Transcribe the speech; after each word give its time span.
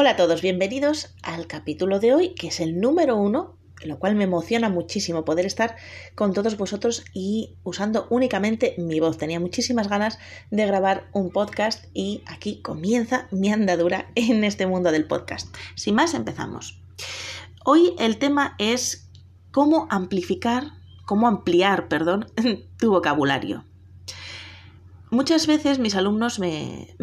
Hola 0.00 0.10
a 0.10 0.16
todos, 0.16 0.42
bienvenidos 0.42 1.12
al 1.24 1.48
capítulo 1.48 1.98
de 1.98 2.14
hoy, 2.14 2.34
que 2.36 2.46
es 2.46 2.60
el 2.60 2.80
número 2.80 3.16
uno, 3.16 3.58
lo 3.84 3.98
cual 3.98 4.14
me 4.14 4.22
emociona 4.22 4.68
muchísimo 4.68 5.24
poder 5.24 5.44
estar 5.44 5.74
con 6.14 6.32
todos 6.32 6.56
vosotros 6.56 7.04
y 7.12 7.56
usando 7.64 8.06
únicamente 8.08 8.76
mi 8.78 9.00
voz. 9.00 9.18
Tenía 9.18 9.40
muchísimas 9.40 9.88
ganas 9.88 10.20
de 10.52 10.64
grabar 10.66 11.08
un 11.12 11.30
podcast 11.30 11.86
y 11.94 12.22
aquí 12.26 12.62
comienza 12.62 13.26
mi 13.32 13.50
andadura 13.52 14.12
en 14.14 14.44
este 14.44 14.68
mundo 14.68 14.92
del 14.92 15.04
podcast. 15.08 15.52
Sin 15.74 15.96
más, 15.96 16.14
empezamos. 16.14 16.80
Hoy 17.64 17.96
el 17.98 18.18
tema 18.18 18.54
es 18.58 19.10
cómo 19.50 19.88
amplificar, 19.90 20.74
cómo 21.06 21.26
ampliar, 21.26 21.88
perdón, 21.88 22.26
tu 22.78 22.92
vocabulario. 22.92 23.64
Muchas 25.10 25.48
veces 25.48 25.80
mis 25.80 25.96
alumnos 25.96 26.38
me, 26.38 26.94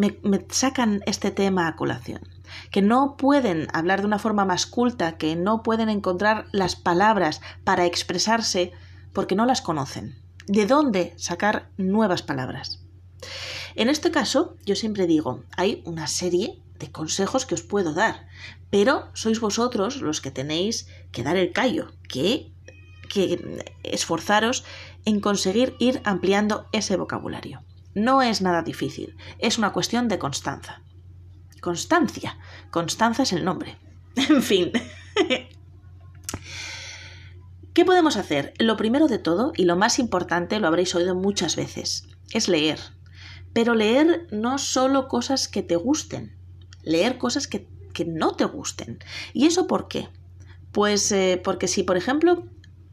sacan 0.48 1.04
este 1.05 1.32
tema 1.32 1.68
a 1.68 1.75
colación 1.75 2.35
que 2.72 2.82
no 2.82 3.16
pueden 3.18 3.68
hablar 3.74 4.02
de 4.02 4.07
una 4.07 4.20
forma 4.20 4.46
más 4.46 4.66
culta, 4.66 5.18
que 5.18 5.36
no 5.36 5.64
pueden 5.64 5.89
encontrar 5.89 6.46
las 6.52 6.75
palabras 6.75 7.42
para 7.64 7.86
expresarse 7.86 8.71
porque 9.14 9.36
no 9.36 9.46
las 9.46 9.62
conocen. 9.62 10.16
¿De 10.48 10.65
dónde 10.65 11.14
sacar 11.18 11.70
nuevas 11.78 12.21
palabras? 12.21 12.82
En 13.76 13.89
este 13.89 14.12
caso, 14.12 14.56
yo 14.65 14.76
siempre 14.76 15.07
digo, 15.07 15.43
hay 15.57 15.82
una 15.86 16.07
serie 16.07 16.62
de 16.79 16.92
consejos 16.92 17.46
que 17.46 17.56
os 17.56 17.62
puedo 17.62 17.93
dar, 17.93 18.28
pero 18.70 19.10
sois 19.14 19.40
vosotros 19.40 20.01
los 20.01 20.21
que 20.21 20.32
tenéis 20.32 20.87
que 21.12 21.24
dar 21.24 21.37
el 21.37 21.51
callo, 21.51 21.87
que, 22.07 22.51
que 23.10 23.64
esforzaros 23.84 24.64
en 25.06 25.20
conseguir 25.20 25.76
ir 25.79 26.01
ampliando 26.04 26.68
ese 26.71 26.98
vocabulario. 26.98 27.64
No 27.93 28.21
es 28.21 28.42
nada 28.42 28.62
difícil, 28.62 29.15
es 29.40 29.57
una 29.57 29.71
cuestión 29.71 30.07
de 30.10 30.20
constancia. 30.20 30.82
Constancia. 31.65 32.38
Constanza 32.69 33.23
es 33.23 33.33
el 33.33 33.44
nombre. 33.44 33.80
En 34.30 34.44
fin. 34.44 34.72
¿Qué 37.73 37.84
podemos 37.84 38.17
hacer? 38.17 38.53
Lo 38.59 38.78
primero 38.78 39.08
de 39.08 39.17
todo, 39.17 39.52
y 39.58 39.66
lo 39.66 39.75
más 39.75 39.98
importante, 39.98 40.59
lo 40.59 40.67
habréis 40.67 40.94
oído 40.94 41.16
muchas 41.16 41.56
veces, 41.56 42.08
es 42.31 42.48
leer. 42.48 42.80
Pero 43.52 43.73
leer 43.73 44.28
no 44.31 44.59
solo 44.59 45.08
cosas 45.08 45.48
que 45.48 45.64
te 45.64 45.75
gusten, 45.75 46.38
leer 46.84 47.17
cosas 47.17 47.48
que, 47.48 47.68
que 47.95 48.06
no 48.06 48.36
te 48.36 48.45
gusten. 48.45 49.00
¿Y 49.34 49.47
eso 49.47 49.66
por 49.66 49.88
qué? 49.88 50.08
Pues 50.72 51.12
eh, 51.12 51.42
porque 51.44 51.68
si, 51.68 51.81
por 51.81 51.97
ejemplo, 51.97 52.47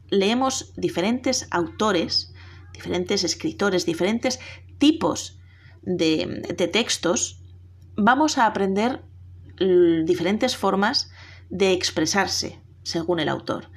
leemos 0.09 0.73
diferentes 0.77 1.47
autores, 1.51 2.33
diferentes 2.73 3.23
escritores, 3.23 3.85
diferentes 3.85 4.39
tipos 4.79 5.39
de, 5.83 6.41
de 6.57 6.67
textos, 6.67 7.42
vamos 7.95 8.37
a 8.37 8.45
aprender 8.45 9.03
diferentes 10.05 10.57
formas 10.57 11.11
de 11.49 11.73
expresarse 11.73 12.59
según 12.83 13.19
el 13.19 13.29
autor. 13.29 13.69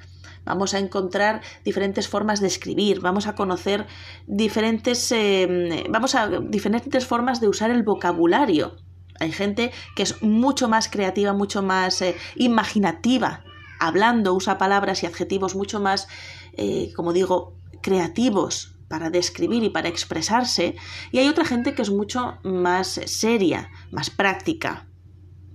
Vamos 0.44 0.74
a 0.74 0.78
encontrar 0.78 1.42
diferentes 1.64 2.08
formas 2.08 2.40
de 2.40 2.46
escribir, 2.46 3.00
vamos 3.00 3.26
a 3.26 3.34
conocer 3.34 3.86
diferentes, 4.26 5.10
em, 5.10 5.90
vamos 5.90 6.14
a 6.14 6.28
diferentes 6.40 7.04
formas 7.04 7.40
de 7.40 7.48
usar 7.48 7.70
el 7.70 7.82
vocabulario. 7.82 8.76
Hay 9.18 9.32
gente 9.32 9.72
que 9.96 10.04
es 10.04 10.22
mucho 10.22 10.68
más 10.68 10.88
creativa, 10.88 11.32
mucho 11.32 11.62
más 11.62 12.00
eh, 12.00 12.14
imaginativa, 12.36 13.42
hablando, 13.80 14.34
usa 14.34 14.56
palabras 14.56 15.02
y 15.02 15.06
adjetivos 15.06 15.56
mucho 15.56 15.80
más, 15.80 16.06
eh, 16.52 16.92
como 16.94 17.12
digo, 17.12 17.56
creativos 17.82 18.75
para 18.88 19.10
describir 19.10 19.64
y 19.64 19.70
para 19.70 19.88
expresarse, 19.88 20.76
y 21.12 21.18
hay 21.18 21.28
otra 21.28 21.44
gente 21.44 21.74
que 21.74 21.82
es 21.82 21.90
mucho 21.90 22.38
más 22.44 23.00
seria, 23.06 23.70
más 23.90 24.10
práctica, 24.10 24.86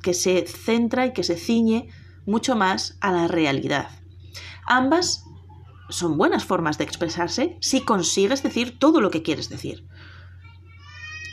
que 0.02 0.14
se 0.14 0.46
centra 0.48 1.06
y 1.06 1.14
que 1.14 1.24
se 1.24 1.38
ciñe 1.38 1.90
mucho 2.26 2.56
más 2.56 2.98
a 3.02 3.12
la 3.12 3.28
realidad. 3.28 3.90
Ambas 4.66 5.26
son 5.90 6.18
buenas 6.18 6.46
formas 6.46 6.78
de 6.78 6.84
expresarse 6.84 7.58
si 7.62 7.82
consigues 7.82 8.44
decir 8.44 8.80
todo 8.80 9.02
lo 9.02 9.12
que 9.12 9.24
quieres 9.24 9.50
decir. 9.50 9.88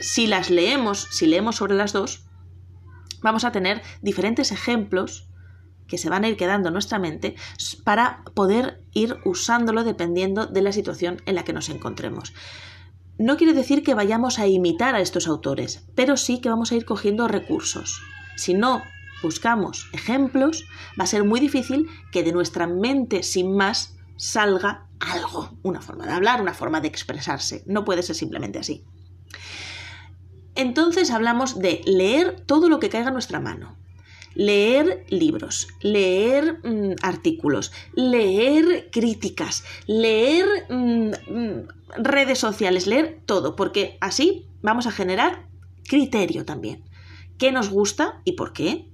Si 0.01 0.27
las 0.27 0.51
leemos, 0.51 1.09
si 1.11 1.27
leemos 1.27 1.57
sobre 1.57 1.75
las 1.75 1.93
dos, 1.93 2.27
vamos 3.23 3.45
a 3.45 3.53
tener 3.53 3.83
diferentes 4.01 4.53
ejemplos 4.53 5.29
que 5.89 5.99
se 5.99 6.11
van 6.11 6.25
a 6.25 6.29
ir 6.29 6.37
quedando 6.37 6.69
en 6.69 6.75
nuestra 6.75 6.99
mente 6.99 7.35
para 7.83 8.23
poder 8.35 8.83
ir 8.93 9.17
usándolo 9.25 9.83
dependiendo 9.83 10.47
de 10.47 10.63
la 10.63 10.73
situación 10.73 11.21
en 11.27 11.35
la 11.35 11.45
que 11.45 11.53
nos 11.53 11.69
encontremos. 11.69 12.35
No 13.19 13.37
quiere 13.37 13.53
decir 13.53 13.83
que 13.83 13.95
vayamos 13.95 14.39
a 14.39 14.47
imitar 14.47 14.95
a 14.95 15.01
estos 15.01 15.27
autores, 15.27 15.85
pero 15.97 16.17
sí 16.17 16.41
que 16.41 16.51
vamos 16.51 16.71
a 16.71 16.77
ir 16.77 16.85
cogiendo 16.85 17.27
recursos. 17.27 18.01
Si 18.37 18.55
no 18.55 18.83
buscamos 19.23 19.89
ejemplos, 19.93 20.65
va 20.99 21.05
a 21.05 21.09
ser 21.09 21.25
muy 21.25 21.41
difícil 21.41 21.89
que 22.13 22.23
de 22.23 22.33
nuestra 22.33 22.69
mente 22.69 23.25
sin 23.25 23.57
más 23.57 23.97
salga 24.17 24.87
algo, 25.01 25.59
una 25.63 25.81
forma 25.81 26.07
de 26.07 26.13
hablar, 26.13 26.41
una 26.41 26.55
forma 26.55 26.81
de 26.81 26.89
expresarse. 26.89 27.65
No 27.67 27.85
puede 27.85 28.05
ser 28.05 28.15
simplemente 28.15 28.61
así. 28.61 28.85
Entonces 30.55 31.11
hablamos 31.11 31.59
de 31.59 31.83
leer 31.87 32.45
todo 32.47 32.69
lo 32.69 32.79
que 32.79 32.89
caiga 32.89 33.09
en 33.09 33.15
nuestra 33.15 33.41
mano 33.41 33.77
leer 34.35 35.05
libros, 35.09 35.69
leer 35.81 36.61
mm, 36.65 36.97
artículos, 37.03 37.73
leer 37.95 38.91
críticas, 38.91 39.65
leer 39.87 40.47
mm, 40.69 41.11
mm, 41.29 41.69
redes 41.97 42.39
sociales, 42.39 42.87
leer 42.87 43.21
todo, 43.27 43.57
porque 43.57 43.99
así 44.01 44.47
vamos 44.63 44.87
a 44.87 44.93
generar 44.93 45.47
criterio 45.85 46.45
también. 46.45 46.85
¿Qué 47.39 47.53
nos 47.53 47.71
gusta 47.71 48.21
y 48.25 48.33
por 48.33 48.53
qué? 48.53 48.89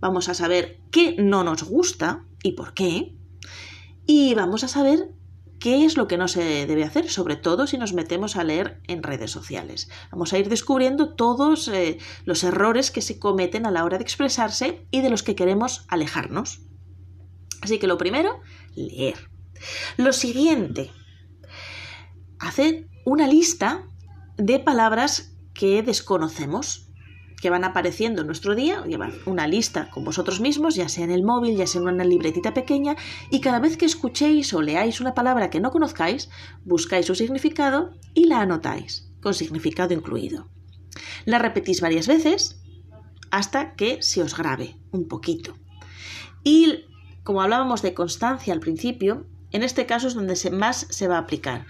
Vamos 0.00 0.28
a 0.28 0.34
saber 0.34 0.78
qué 0.90 1.16
no 1.18 1.44
nos 1.44 1.62
gusta 1.64 2.24
y 2.42 2.52
por 2.52 2.74
qué. 2.74 3.14
Y 4.06 4.34
vamos 4.34 4.64
a 4.64 4.68
saber 4.68 5.10
qué 5.60 5.84
es 5.84 5.96
lo 5.96 6.08
que 6.08 6.16
no 6.16 6.26
se 6.26 6.66
debe 6.66 6.84
hacer, 6.84 7.08
sobre 7.10 7.36
todo 7.36 7.66
si 7.66 7.78
nos 7.78 7.92
metemos 7.92 8.34
a 8.34 8.44
leer 8.44 8.80
en 8.88 9.02
redes 9.02 9.30
sociales. 9.30 9.88
Vamos 10.10 10.32
a 10.32 10.38
ir 10.38 10.48
descubriendo 10.48 11.14
todos 11.14 11.68
eh, 11.68 11.98
los 12.24 12.42
errores 12.42 12.90
que 12.90 13.02
se 13.02 13.18
cometen 13.18 13.66
a 13.66 13.70
la 13.70 13.84
hora 13.84 13.98
de 13.98 14.02
expresarse 14.02 14.86
y 14.90 15.02
de 15.02 15.10
los 15.10 15.22
que 15.22 15.36
queremos 15.36 15.84
alejarnos. 15.88 16.62
Así 17.60 17.78
que 17.78 17.86
lo 17.86 17.98
primero, 17.98 18.40
leer. 18.74 19.30
Lo 19.98 20.14
siguiente, 20.14 20.90
hacer 22.38 22.88
una 23.04 23.26
lista 23.26 23.86
de 24.38 24.58
palabras 24.58 25.36
que 25.52 25.82
desconocemos 25.82 26.89
que 27.40 27.50
van 27.50 27.64
apareciendo 27.64 28.20
en 28.20 28.26
nuestro 28.26 28.54
día, 28.54 28.84
llevad 28.86 29.12
una 29.26 29.46
lista 29.46 29.90
con 29.90 30.04
vosotros 30.04 30.40
mismos, 30.40 30.74
ya 30.74 30.88
sea 30.88 31.04
en 31.04 31.10
el 31.10 31.22
móvil, 31.22 31.56
ya 31.56 31.66
sea 31.66 31.80
en 31.80 31.88
una 31.88 32.04
libretita 32.04 32.54
pequeña, 32.54 32.96
y 33.30 33.40
cada 33.40 33.60
vez 33.60 33.76
que 33.76 33.86
escuchéis 33.86 34.52
o 34.52 34.62
leáis 34.62 35.00
una 35.00 35.14
palabra 35.14 35.50
que 35.50 35.60
no 35.60 35.70
conozcáis, 35.70 36.28
buscáis 36.64 37.06
su 37.06 37.14
significado 37.14 37.90
y 38.14 38.26
la 38.26 38.40
anotáis, 38.40 39.10
con 39.22 39.34
significado 39.34 39.94
incluido. 39.94 40.48
La 41.24 41.38
repetís 41.38 41.80
varias 41.80 42.06
veces 42.06 42.60
hasta 43.30 43.74
que 43.74 44.02
se 44.02 44.22
os 44.22 44.36
grabe 44.36 44.76
un 44.90 45.08
poquito. 45.08 45.54
Y 46.42 46.84
como 47.22 47.42
hablábamos 47.42 47.82
de 47.82 47.94
constancia 47.94 48.52
al 48.52 48.60
principio, 48.60 49.26
en 49.52 49.62
este 49.62 49.86
caso 49.86 50.08
es 50.08 50.14
donde 50.14 50.36
más 50.50 50.86
se 50.90 51.08
va 51.08 51.16
a 51.16 51.20
aplicar, 51.20 51.66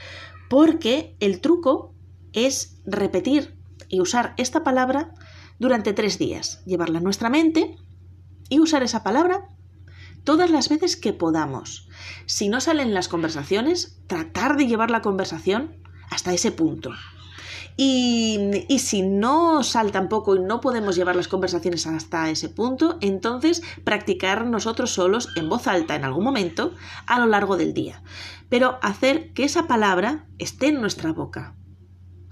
porque 0.48 1.16
el 1.20 1.40
truco 1.40 1.94
es 2.32 2.80
repetir 2.84 3.56
y 3.88 4.00
usar 4.00 4.34
esta 4.36 4.62
palabra 4.62 5.12
durante 5.60 5.92
tres 5.92 6.18
días, 6.18 6.62
llevarla 6.64 6.98
a 6.98 7.02
nuestra 7.02 7.28
mente 7.28 7.76
y 8.48 8.58
usar 8.58 8.82
esa 8.82 9.04
palabra 9.04 9.46
todas 10.24 10.50
las 10.50 10.68
veces 10.68 10.96
que 10.96 11.12
podamos. 11.12 11.88
Si 12.26 12.48
no 12.48 12.60
salen 12.60 12.94
las 12.94 13.08
conversaciones, 13.08 14.00
tratar 14.06 14.56
de 14.56 14.66
llevar 14.66 14.90
la 14.90 15.02
conversación 15.02 15.76
hasta 16.10 16.32
ese 16.32 16.50
punto. 16.50 16.90
Y, 17.76 18.64
y, 18.68 18.78
si 18.80 19.02
no 19.02 19.62
sale 19.62 19.90
tampoco 19.90 20.34
y 20.34 20.40
no 20.40 20.60
podemos 20.60 20.96
llevar 20.96 21.16
las 21.16 21.28
conversaciones 21.28 21.86
hasta 21.86 22.28
ese 22.28 22.48
punto, 22.48 22.98
entonces 23.00 23.62
practicar 23.84 24.44
nosotros 24.44 24.90
solos 24.90 25.28
en 25.36 25.48
voz 25.48 25.66
alta 25.66 25.94
en 25.94 26.04
algún 26.04 26.24
momento 26.24 26.74
a 27.06 27.18
lo 27.18 27.26
largo 27.26 27.56
del 27.56 27.72
día. 27.72 28.02
Pero 28.48 28.78
hacer 28.82 29.32
que 29.32 29.44
esa 29.44 29.66
palabra 29.66 30.26
esté 30.38 30.68
en 30.68 30.80
nuestra 30.80 31.12
boca, 31.12 31.54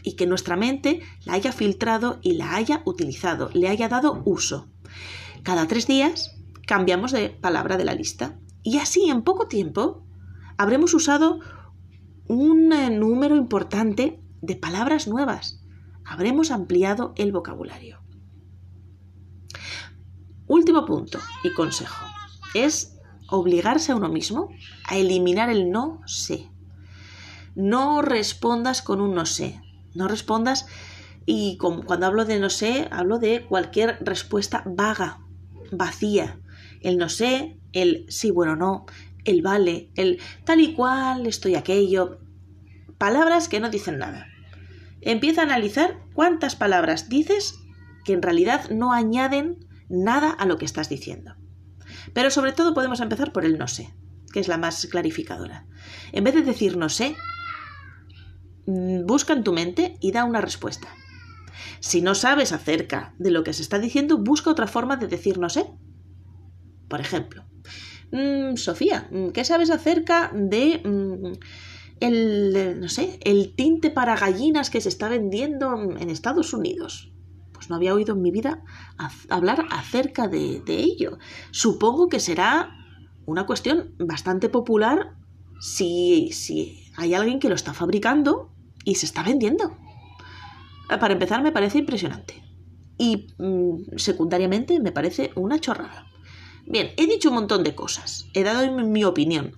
y 0.02 0.16
que 0.16 0.26
nuestra 0.26 0.56
mente 0.56 1.00
la 1.24 1.34
haya 1.34 1.52
filtrado 1.52 2.18
y 2.22 2.32
la 2.32 2.54
haya 2.54 2.82
utilizado, 2.84 3.50
le 3.54 3.68
haya 3.68 3.88
dado 3.88 4.22
uso. 4.24 4.68
Cada 5.42 5.66
tres 5.66 5.86
días 5.86 6.36
cambiamos 6.66 7.12
de 7.12 7.30
palabra 7.30 7.76
de 7.76 7.84
la 7.84 7.94
lista 7.94 8.38
y 8.62 8.78
así 8.78 9.08
en 9.08 9.22
poco 9.22 9.48
tiempo 9.48 10.04
habremos 10.56 10.94
usado 10.94 11.40
un 12.26 12.72
eh, 12.72 12.90
número 12.90 13.36
importante 13.36 14.20
de 14.42 14.56
palabras 14.56 15.08
nuevas. 15.08 15.62
Habremos 16.04 16.50
ampliado 16.50 17.12
el 17.16 17.32
vocabulario. 17.32 18.00
Último 20.46 20.84
punto 20.86 21.18
y 21.44 21.52
consejo 21.52 22.06
es 22.54 22.98
obligarse 23.28 23.92
a 23.92 23.96
uno 23.96 24.08
mismo 24.08 24.48
a 24.86 24.96
eliminar 24.96 25.50
el 25.50 25.70
no 25.70 26.00
sé. 26.06 26.50
No 27.54 28.02
respondas 28.02 28.82
con 28.82 29.00
un 29.00 29.14
no 29.14 29.26
sé. 29.26 29.60
No 29.94 30.08
respondas 30.08 30.67
y 31.31 31.58
cuando 31.58 32.06
hablo 32.06 32.25
de 32.25 32.40
no 32.40 32.49
sé, 32.49 32.88
hablo 32.90 33.19
de 33.19 33.44
cualquier 33.44 33.99
respuesta 34.00 34.62
vaga. 34.64 35.20
vacía. 35.70 36.40
El 36.81 36.96
no 36.96 37.11
sé, 37.11 37.58
el 37.73 38.06
sí, 38.08 38.31
bueno, 38.31 38.56
no, 38.56 38.87
el 39.26 39.43
vale, 39.43 39.90
el 39.94 40.20
tal 40.44 40.61
y 40.61 40.73
cual, 40.73 41.26
estoy 41.26 41.55
aquello. 41.55 42.19
Palabras 42.96 43.50
que 43.50 43.61
no 43.61 43.69
dicen 43.69 43.99
nada. 43.99 44.26
Empieza 45.02 45.43
a 45.43 45.44
analizar 45.44 45.99
cuántas 46.14 46.56
palabras 46.56 47.11
dices 47.11 47.58
que 48.06 48.14
en 48.14 48.23
realidad 48.23 48.70
no 48.70 48.94
añaden 48.94 49.58
nada 49.90 50.31
a 50.31 50.46
lo 50.46 50.56
que 50.56 50.64
estás 50.64 50.88
diciendo. 50.88 51.35
Pero 52.14 52.31
sobre 52.31 52.52
todo 52.52 52.73
podemos 52.73 53.00
empezar 53.00 53.32
por 53.32 53.44
el 53.44 53.58
no 53.58 53.69
sé, 53.69 53.93
que 54.32 54.40
es 54.40 54.49
la 54.49 54.56
más 54.56 54.87
clarificadora. 54.87 55.67
En 56.12 56.25
vez 56.25 56.35
de 56.35 56.43
decir 56.43 56.79
no 56.79 56.88
sé, 56.88 57.17
busca 59.04 59.32
en 59.32 59.44
tu 59.44 59.52
mente 59.52 59.96
y 60.00 60.12
da 60.12 60.24
una 60.24 60.40
respuesta. 60.40 60.88
Si 61.80 62.02
no 62.02 62.14
sabes 62.14 62.52
acerca 62.52 63.14
de 63.18 63.30
lo 63.30 63.44
que 63.44 63.52
se 63.52 63.62
está 63.62 63.78
diciendo, 63.78 64.18
busca 64.18 64.50
otra 64.50 64.66
forma 64.66 64.96
de 64.96 65.06
decir 65.06 65.38
no 65.38 65.48
sé. 65.48 65.66
Por 66.88 67.00
ejemplo, 67.00 67.44
mm, 68.12 68.56
Sofía, 68.56 69.08
mm, 69.10 69.28
¿qué 69.28 69.44
sabes 69.44 69.70
acerca 69.70 70.30
de 70.34 70.82
el, 72.00 72.80
no 72.80 72.88
sé, 72.88 73.18
el 73.22 73.54
tinte 73.54 73.90
para 73.90 74.16
gallinas 74.16 74.70
que 74.70 74.80
se 74.80 74.88
está 74.88 75.08
vendiendo 75.08 75.74
en 75.98 76.10
Estados 76.10 76.52
Unidos? 76.52 77.12
Pues 77.52 77.70
no 77.70 77.76
había 77.76 77.94
oído 77.94 78.14
en 78.14 78.22
mi 78.22 78.30
vida 78.30 78.62
hablar 79.28 79.66
acerca 79.70 80.28
de, 80.28 80.62
ello. 80.68 81.18
Supongo 81.50 82.08
que 82.08 82.20
será 82.20 82.70
una 83.26 83.46
cuestión 83.46 83.94
bastante 83.98 84.48
popular 84.48 85.16
si, 85.60 86.30
si 86.32 86.84
hay 86.96 87.14
alguien 87.14 87.40
que 87.40 87.48
lo 87.48 87.56
está 87.56 87.74
fabricando 87.74 88.52
y 88.88 88.94
se 88.94 89.05
está 89.05 89.23
vendiendo. 89.23 89.76
Para 90.88 91.12
empezar, 91.12 91.43
me 91.43 91.52
parece 91.52 91.79
impresionante. 91.79 92.43
Y 92.96 93.26
mm, 93.37 93.99
secundariamente 93.99 94.81
me 94.81 94.93
parece 94.93 95.31
una 95.35 95.61
chorrada. 95.61 96.06
Bien, 96.64 96.93
he 96.96 97.06
dicho 97.06 97.29
un 97.29 97.35
montón 97.35 97.64
de 97.64 97.75
cosas, 97.75 98.29
he 98.32 98.43
dado 98.44 98.70
mi 98.73 99.05
opinión, 99.05 99.52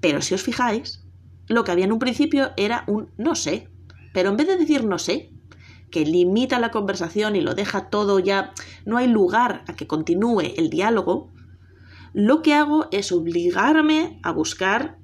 pero 0.00 0.22
si 0.22 0.34
os 0.34 0.42
fijáis, 0.42 1.04
lo 1.46 1.64
que 1.64 1.72
había 1.72 1.84
en 1.84 1.92
un 1.92 1.98
principio 1.98 2.50
era 2.56 2.84
un 2.86 3.10
no 3.16 3.34
sé, 3.34 3.68
pero 4.12 4.30
en 4.30 4.36
vez 4.36 4.46
de 4.46 4.56
decir 4.56 4.84
no 4.84 4.98
sé, 4.98 5.32
que 5.90 6.04
limita 6.04 6.58
la 6.58 6.70
conversación 6.70 7.36
y 7.36 7.40
lo 7.40 7.54
deja 7.54 7.90
todo 7.90 8.18
ya, 8.18 8.52
no 8.84 8.96
hay 8.96 9.06
lugar 9.06 9.64
a 9.66 9.74
que 9.74 9.86
continúe 9.86 10.52
el 10.56 10.68
diálogo, 10.68 11.32
lo 12.12 12.42
que 12.42 12.54
hago 12.54 12.86
es 12.90 13.12
obligarme 13.12 14.18
a 14.22 14.32
buscar 14.32 14.98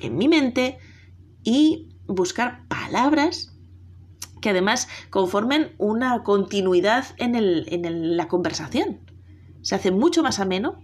en 0.00 0.16
mi 0.16 0.28
mente 0.28 0.78
y 1.44 1.90
buscar 2.06 2.64
palabras 2.90 3.52
que 4.40 4.50
además 4.50 4.88
conformen 5.10 5.74
una 5.78 6.22
continuidad 6.22 7.04
en, 7.18 8.16
la 8.16 8.28
conversación. 8.28 9.00
Se 9.62 9.74
hace 9.74 9.90
mucho 9.90 10.22
más 10.22 10.40
ameno 10.40 10.82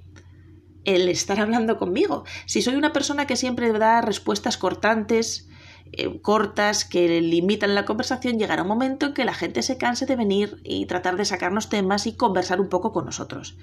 el 0.84 1.08
estar 1.08 1.40
hablando 1.40 1.78
conmigo. 1.78 2.24
Si 2.44 2.62
soy 2.62 2.76
una 2.76 2.92
persona 2.92 3.26
que 3.26 3.36
siempre 3.36 3.72
da 3.72 4.02
respuestas 4.02 4.56
cortantes, 4.56 5.48
eh, 5.92 6.20
cortas 6.20 6.84
que 6.84 7.20
limitan 7.20 7.74
la 7.74 7.84
conversación, 7.84 8.38
llegará 8.38 8.62
un 8.62 8.68
momento 8.68 9.06
en 9.06 9.14
que 9.14 9.24
la 9.24 9.34
gente 9.34 9.62
se 9.62 9.78
canse 9.78 10.06
de 10.06 10.16
venir 10.16 10.60
y 10.62 10.86
tratar 10.86 11.16
de 11.16 11.24
sacarnos 11.24 11.68
temas 11.68 12.06
y 12.06 12.14
conversar 12.14 12.60
un 12.60 12.68
poco 12.68 12.92
con 12.92 13.06
nosotros. 13.06 13.56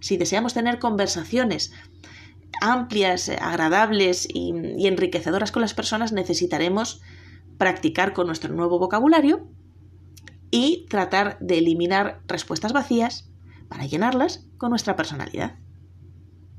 Si 0.00 0.16
deseamos 0.16 0.54
tener 0.54 0.78
conversaciones 0.78 1.72
amplias, 2.60 3.28
agradables 3.28 4.26
y 4.32 4.86
enriquecedoras 4.86 5.52
con 5.52 5.62
las 5.62 5.74
personas, 5.74 6.12
necesitaremos 6.12 7.00
practicar 7.58 8.12
con 8.12 8.26
nuestro 8.26 8.54
nuevo 8.54 8.78
vocabulario 8.78 9.48
y 10.50 10.86
tratar 10.88 11.38
de 11.40 11.58
eliminar 11.58 12.20
respuestas 12.26 12.72
vacías 12.72 13.30
para 13.68 13.86
llenarlas 13.86 14.46
con 14.58 14.70
nuestra 14.70 14.96
personalidad. 14.96 15.58